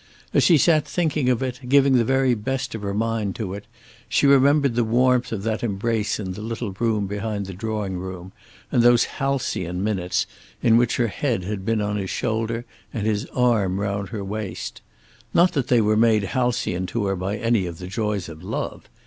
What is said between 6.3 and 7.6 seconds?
the little room behind the